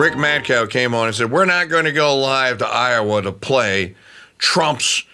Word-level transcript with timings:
Rick 0.00 0.14
Madcow 0.14 0.70
came 0.70 0.94
on 0.94 1.08
and 1.08 1.14
said, 1.14 1.30
We're 1.30 1.44
not 1.44 1.68
going 1.68 1.84
to 1.84 1.92
go 1.92 2.16
live 2.16 2.56
to 2.58 2.66
Iowa 2.66 3.20
to 3.20 3.32
play 3.32 3.96
Trump's 4.38 5.04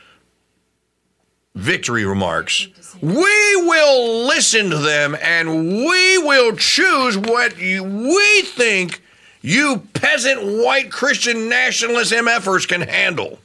victory 1.56 2.04
remarks. 2.04 2.68
We 3.02 3.10
will 3.10 4.28
listen 4.28 4.70
to 4.70 4.78
them 4.78 5.16
and 5.20 5.66
we 5.78 6.18
will 6.18 6.54
choose 6.54 7.18
what 7.18 7.56
we 7.56 8.42
think 8.42 9.02
you 9.42 9.82
peasant 9.92 10.62
white 10.62 10.92
Christian 10.92 11.48
nationalist 11.48 12.12
MFers 12.12 12.68
can 12.68 12.82
handle. 12.82 13.40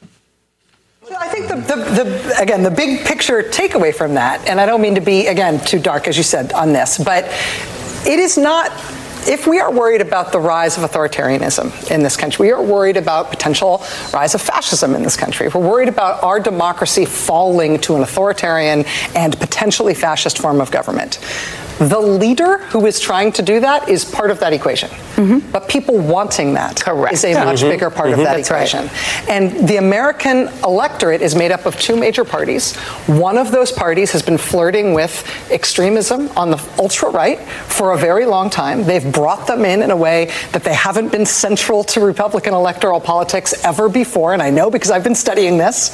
I 1.18 1.28
think 1.30 1.48
the, 1.48 1.56
the, 1.56 1.76
the, 1.76 2.36
again, 2.40 2.62
the 2.62 2.70
big 2.70 3.04
picture 3.04 3.42
takeaway 3.42 3.96
from 3.96 4.14
that, 4.14 4.48
and 4.48 4.62
I 4.62 4.68
don't 4.68 4.80
mean 4.80 4.94
to 4.94 5.02
be, 5.02 5.26
again, 5.26 5.60
too 5.66 5.80
dark, 5.80 6.08
as 6.08 6.18
you 6.18 6.24
said, 6.24 6.54
on 6.54 6.72
this, 6.72 7.04
but 7.04 7.26
it 8.06 8.20
is 8.20 8.38
not 8.38 8.72
if 9.28 9.48
we 9.48 9.60
are 9.60 9.72
worried 9.72 10.02
about 10.02 10.32
the 10.32 10.40
rise 10.40 10.78
of 10.78 10.90
authoritarianism 10.90 11.92
in 11.92 12.04
this 12.04 12.18
country, 12.18 12.48
we 12.48 12.52
are 12.52 12.62
worried 12.62 12.98
about 12.98 13.30
potential 13.30 13.84
rise 14.14 14.36
of 14.36 14.42
fascism 14.42 14.96
in 14.96 15.04
this 15.04 15.16
country. 15.16 15.48
We're 15.48 15.62
worried 15.62 15.90
about 15.90 16.24
our 16.24 16.40
democracy 16.40 17.06
falling 17.06 17.80
to 17.82 17.96
an 17.96 18.02
authoritarian 18.02 18.86
and 19.16 19.40
potentially 19.40 19.94
fascist 19.94 20.40
form 20.40 20.62
of 20.62 20.72
government. 20.72 21.20
The 21.82 22.00
leader 22.00 22.60
who 22.66 22.86
is 22.86 23.00
trying 23.00 23.32
to 23.34 23.42
do 23.42 23.60
that 23.60 23.90
is 23.90 24.06
part 24.06 24.30
of 24.30 24.40
that 24.40 24.54
equation. 24.54 24.90
Mm-hmm. 24.90 25.52
But 25.52 25.68
people 25.68 25.98
wanting 25.98 26.54
that 26.54 26.80
Correct. 26.80 27.14
is 27.14 27.26
a 27.26 27.34
much 27.34 27.60
mm-hmm. 27.60 27.70
bigger 27.70 27.90
part 27.90 28.10
mm-hmm. 28.10 28.20
of 28.20 28.26
that 28.26 28.38
That's 28.38 28.50
equation. 28.50 28.86
Right. 28.86 29.30
And 29.30 29.68
the 29.68 29.78
American 29.78 30.50
electorate 30.64 31.24
is 31.24 31.34
made 31.34 31.52
up 31.52 31.66
of 31.66 31.80
two 31.80 31.96
major 31.96 32.24
parties. 32.24 32.76
One 33.08 33.36
of 33.36 33.52
those 33.52 33.72
parties 33.72 34.12
has 34.12 34.22
been 34.22 34.38
flirting 34.38 34.94
with 34.94 35.28
extremism 35.50 36.30
on 36.38 36.52
the 36.52 36.64
ultra 36.78 37.10
right 37.10 37.40
for 37.40 37.94
a 37.94 37.98
very 37.98 38.26
long 38.26 38.52
time. 38.52 38.84
They've 38.84 39.12
brought 39.12 39.48
them 39.48 39.66
in 39.66 39.82
in 39.82 39.90
a 39.90 39.98
way 39.98 40.32
that 40.52 40.64
they 40.64 40.76
haven't 40.76 41.12
been 41.12 41.26
central 41.26 41.84
to 41.86 42.00
Republican 42.00 42.54
electoral 42.54 43.00
politics 43.00 43.54
ever 43.66 43.90
before. 43.90 44.34
And 44.34 44.42
I 44.42 44.52
know 44.52 44.70
because 44.70 44.92
I've 44.92 45.04
been 45.04 45.16
studying 45.16 45.58
this. 45.58 45.90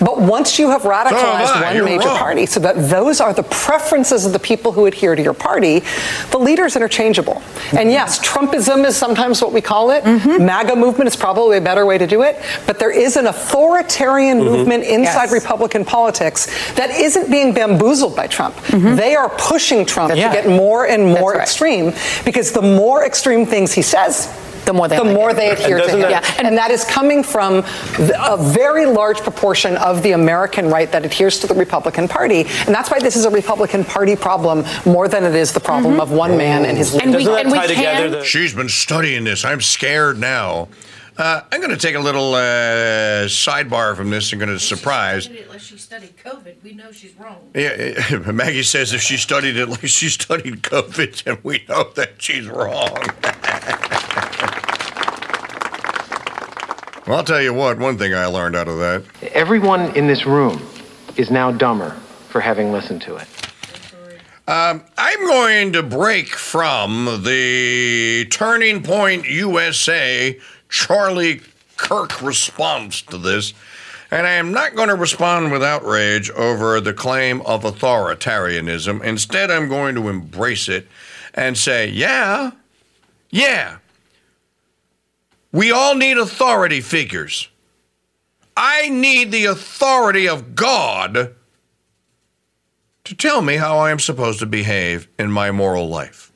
But 0.00 0.07
once 0.18 0.58
you 0.58 0.70
have 0.70 0.82
radicalized 0.82 1.52
oh, 1.54 1.74
one 1.74 1.84
major 1.84 2.08
wrong. 2.08 2.18
party 2.18 2.46
so 2.46 2.60
that 2.60 2.74
those 2.88 3.20
are 3.20 3.32
the 3.32 3.42
preferences 3.44 4.26
of 4.26 4.32
the 4.32 4.38
people 4.38 4.72
who 4.72 4.86
adhere 4.86 5.14
to 5.14 5.22
your 5.22 5.34
party, 5.34 5.82
the 6.30 6.38
leader's 6.38 6.76
interchangeable. 6.76 7.34
Mm-hmm. 7.34 7.78
And 7.78 7.90
yes, 7.90 8.18
Trumpism 8.18 8.84
is 8.84 8.96
sometimes 8.96 9.40
what 9.40 9.52
we 9.52 9.60
call 9.60 9.90
it. 9.90 10.04
Mm-hmm. 10.04 10.44
MAGA 10.44 10.76
movement 10.76 11.08
is 11.08 11.16
probably 11.16 11.58
a 11.58 11.60
better 11.60 11.86
way 11.86 11.98
to 11.98 12.06
do 12.06 12.22
it. 12.22 12.42
But 12.66 12.78
there 12.78 12.90
is 12.90 13.16
an 13.16 13.26
authoritarian 13.26 14.38
mm-hmm. 14.38 14.48
movement 14.48 14.84
inside 14.84 15.24
yes. 15.24 15.32
Republican 15.32 15.84
politics 15.84 16.46
that 16.74 16.90
isn't 16.90 17.30
being 17.30 17.52
bamboozled 17.52 18.16
by 18.16 18.26
Trump. 18.26 18.54
Mm-hmm. 18.56 18.96
They 18.96 19.14
are 19.14 19.28
pushing 19.30 19.86
Trump 19.86 20.08
That's 20.08 20.20
to 20.20 20.26
right. 20.26 20.44
get 20.44 20.46
more 20.46 20.86
and 20.86 21.04
more 21.04 21.32
right. 21.32 21.42
extreme 21.42 21.92
because 22.24 22.52
the 22.52 22.62
more 22.62 23.04
extreme 23.04 23.46
things 23.46 23.72
he 23.72 23.82
says, 23.82 24.28
the 24.68 24.74
more 24.74 24.86
they 24.86 24.96
the 24.96 25.04
like 25.04 25.16
more 25.16 25.30
it. 25.30 25.36
they 25.36 25.50
adhere 25.50 25.78
to 25.78 25.90
him. 25.90 26.00
That, 26.00 26.10
yeah. 26.10 26.34
and, 26.38 26.46
and 26.46 26.56
that 26.58 26.70
is 26.70 26.84
coming 26.84 27.22
from 27.22 27.64
a 27.98 28.36
very 28.36 28.86
large 28.86 29.18
proportion 29.18 29.76
of 29.78 30.02
the 30.02 30.12
American 30.12 30.68
right 30.68 30.90
that 30.92 31.04
adheres 31.04 31.40
to 31.40 31.46
the 31.46 31.54
Republican 31.54 32.06
Party, 32.06 32.40
and 32.40 32.74
that's 32.74 32.90
why 32.90 33.00
this 33.00 33.16
is 33.16 33.24
a 33.24 33.30
Republican 33.30 33.84
Party 33.84 34.14
problem 34.14 34.64
more 34.84 35.08
than 35.08 35.24
it 35.24 35.34
is 35.34 35.52
the 35.52 35.60
problem 35.60 35.94
mm-hmm. 35.94 36.02
of 36.02 36.12
one 36.12 36.36
man 36.36 36.66
and 36.66 36.76
his. 36.76 36.94
And 36.94 37.14
we, 37.14 37.28
and 37.28 37.50
we 37.50 37.58
can. 37.58 38.10
The- 38.12 38.24
She's 38.24 38.54
been 38.54 38.68
studying 38.68 39.24
this. 39.24 39.44
I'm 39.44 39.60
scared 39.60 40.18
now. 40.18 40.68
Uh, 41.16 41.40
I'm 41.50 41.60
going 41.60 41.72
to 41.72 41.76
take 41.76 41.96
a 41.96 42.00
little 42.00 42.34
uh, 42.34 43.26
sidebar 43.26 43.96
from 43.96 44.10
this. 44.10 44.32
I'm 44.32 44.38
going 44.38 44.50
to 44.50 44.58
surprise. 44.60 45.26
Unless 45.26 45.62
she 45.62 45.76
studied 45.76 46.16
COVID, 46.16 46.62
we 46.62 46.74
know 46.74 46.92
she's 46.92 47.12
wrong. 47.18 47.50
Yeah, 47.54 48.30
Maggie 48.32 48.62
says 48.62 48.92
if 48.92 49.00
she 49.00 49.16
studied 49.16 49.56
it 49.56 49.68
like 49.68 49.84
she 49.86 50.10
studied 50.10 50.62
COVID, 50.62 51.24
then 51.24 51.38
we 51.42 51.64
know 51.68 51.90
that 51.96 52.22
she's 52.22 52.46
wrong. 52.46 52.96
Well, 57.08 57.16
I'll 57.16 57.24
tell 57.24 57.40
you 57.40 57.54
what, 57.54 57.78
one 57.78 57.96
thing 57.96 58.12
I 58.12 58.26
learned 58.26 58.54
out 58.54 58.68
of 58.68 58.76
that. 58.80 59.02
Everyone 59.32 59.96
in 59.96 60.06
this 60.06 60.26
room 60.26 60.60
is 61.16 61.30
now 61.30 61.50
dumber 61.50 61.92
for 62.28 62.38
having 62.38 62.70
listened 62.70 63.00
to 63.00 63.16
it. 63.16 63.26
Um, 64.46 64.84
I'm 64.98 65.26
going 65.26 65.72
to 65.72 65.82
break 65.82 66.28
from 66.28 67.22
the 67.24 68.26
Turning 68.30 68.82
Point 68.82 69.26
USA 69.26 70.38
Charlie 70.68 71.40
Kirk 71.78 72.20
response 72.20 73.00
to 73.00 73.16
this, 73.16 73.54
and 74.10 74.26
I 74.26 74.32
am 74.32 74.52
not 74.52 74.74
going 74.74 74.90
to 74.90 74.94
respond 74.94 75.50
with 75.50 75.62
outrage 75.62 76.28
over 76.32 76.78
the 76.78 76.92
claim 76.92 77.40
of 77.46 77.62
authoritarianism. 77.62 79.02
Instead, 79.02 79.50
I'm 79.50 79.70
going 79.70 79.94
to 79.94 80.10
embrace 80.10 80.68
it 80.68 80.86
and 81.32 81.56
say, 81.56 81.88
yeah, 81.88 82.50
yeah, 83.30 83.78
we 85.52 85.70
all 85.70 85.94
need 85.94 86.18
authority 86.18 86.80
figures. 86.80 87.48
I 88.56 88.88
need 88.88 89.30
the 89.30 89.46
authority 89.46 90.28
of 90.28 90.54
God 90.54 91.34
to 93.04 93.14
tell 93.14 93.40
me 93.40 93.56
how 93.56 93.78
I 93.78 93.90
am 93.90 93.98
supposed 93.98 94.40
to 94.40 94.46
behave 94.46 95.08
in 95.18 95.30
my 95.30 95.50
moral 95.50 95.88
life. 95.88 96.32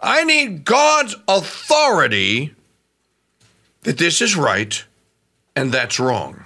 I 0.00 0.24
need 0.24 0.64
God's 0.64 1.16
authority 1.26 2.54
that 3.82 3.98
this 3.98 4.20
is 4.20 4.36
right 4.36 4.84
and 5.56 5.72
that's 5.72 5.98
wrong. 5.98 6.44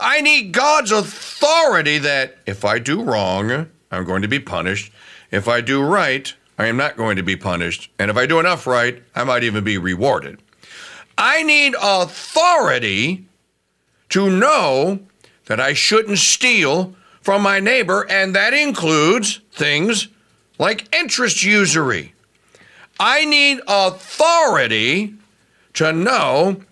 I 0.00 0.20
need 0.20 0.52
God's 0.52 0.92
authority 0.92 1.98
that 1.98 2.38
if 2.46 2.64
I 2.64 2.78
do 2.78 3.02
wrong, 3.02 3.66
I'm 3.90 4.04
going 4.04 4.22
to 4.22 4.28
be 4.28 4.38
punished. 4.38 4.92
If 5.30 5.48
I 5.48 5.60
do 5.60 5.82
right, 5.82 6.32
I 6.58 6.66
am 6.66 6.76
not 6.76 6.96
going 6.96 7.16
to 7.16 7.22
be 7.22 7.36
punished. 7.36 7.90
And 7.98 8.10
if 8.10 8.16
I 8.16 8.26
do 8.26 8.40
enough 8.40 8.66
right, 8.66 9.02
I 9.14 9.24
might 9.24 9.42
even 9.42 9.64
be 9.64 9.76
rewarded. 9.76 10.40
I 11.18 11.42
need 11.42 11.74
authority 11.82 13.26
to 14.10 14.30
know 14.30 15.00
that 15.46 15.58
I 15.58 15.72
shouldn't 15.72 16.18
steal 16.18 16.94
from 17.20 17.42
my 17.42 17.58
neighbor, 17.58 18.06
and 18.08 18.36
that 18.36 18.54
includes 18.54 19.40
things 19.50 20.08
like 20.58 20.94
interest 20.94 21.42
usury. 21.42 22.14
I 23.00 23.24
need 23.24 23.60
authority 23.66 25.14
to 25.74 25.92
know 25.92 26.62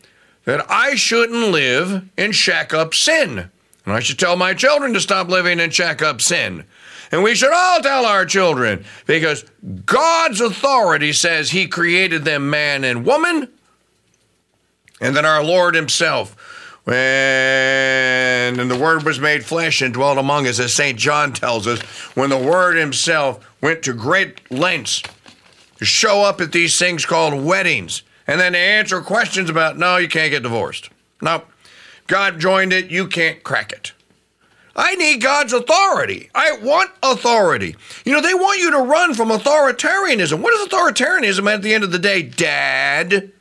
that 0.45 0.65
I 0.71 0.95
shouldn't 0.95 1.51
live 1.51 2.09
in 2.17 2.31
shack 2.31 2.73
up 2.73 2.95
sin. 2.95 3.51
And 3.85 3.95
I 3.95 4.01
should 4.01 4.19
tell 4.19 4.37
my 4.37 4.55
children 4.55 4.95
to 4.95 5.01
stop 5.01 5.29
living 5.29 5.59
in 5.59 5.71
shack 5.71 6.03
up 6.03 6.21
sin. 6.21 6.65
And 7.13 7.23
we 7.23 7.35
should 7.35 7.53
all 7.53 7.81
tell 7.81 8.05
our 8.05 8.25
children 8.25 8.85
because 9.07 9.45
God's 9.85 10.41
authority 10.41 11.13
says 11.13 11.51
He 11.51 11.67
created 11.67 12.25
them 12.25 12.51
man 12.51 12.85
and 12.85 13.05
woman 13.05 13.49
and 15.01 15.17
then 15.17 15.25
our 15.25 15.43
Lord 15.43 15.75
Himself, 15.75 16.35
when 16.85 16.95
and 18.61 18.71
the 18.71 18.79
Word 18.79 19.03
was 19.03 19.19
made 19.19 19.45
flesh 19.45 19.83
and 19.83 19.93
dwelt 19.93 20.19
among 20.19 20.47
us, 20.47 20.61
as 20.61 20.73
St. 20.73 20.99
John 20.99 21.33
tells 21.33 21.67
us, 21.67 21.81
when 22.15 22.31
the 22.31 22.39
Word 22.39 22.77
Himself 22.77 23.45
went 23.61 23.83
to 23.83 23.93
great 23.93 24.51
lengths 24.51 25.03
to 25.79 25.85
show 25.85 26.23
up 26.23 26.41
at 26.41 26.53
these 26.53 26.79
things 26.79 27.05
called 27.05 27.45
weddings, 27.45 28.03
and 28.27 28.41
then 28.41 28.53
to 28.53 28.59
answer 28.59 29.01
questions 29.01 29.51
about, 29.51 29.79
no, 29.79 29.97
you 29.97 30.09
can't 30.09 30.31
get 30.31 30.43
divorced. 30.43 30.91
No, 31.21 31.43
God 32.07 32.39
joined 32.39 32.73
it, 32.73 32.91
you 32.91 33.09
can't 33.09 33.43
crack 33.43 33.73
it. 33.73 33.93
I 34.77 34.95
need 34.95 35.23
God's 35.23 35.55
authority. 35.55 36.29
I 36.35 36.59
want 36.63 36.91
authority. 37.03 37.77
You 38.05 38.13
know, 38.13 38.21
they 38.21 38.35
want 38.35 38.61
you 38.61 38.71
to 38.73 38.79
run 38.79 39.15
from 39.15 39.31
authoritarianism. 39.31 40.41
What 40.41 40.53
is 40.53 40.69
authoritarianism 40.69 41.51
at 41.51 41.63
the 41.63 41.73
end 41.73 41.83
of 41.83 41.93
the 41.93 41.99
day, 41.99 42.23
Dad? 42.23 43.33